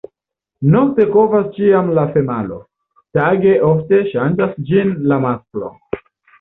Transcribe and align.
Nokte 0.75 1.05
kovas 1.15 1.51
ĉiam 1.57 1.91
la 1.99 2.07
femalo, 2.15 2.57
tage 3.19 3.55
ofte 3.71 4.03
ŝanĝas 4.17 4.59
ĝin 4.73 4.99
la 5.13 5.23
masklo. 5.31 5.75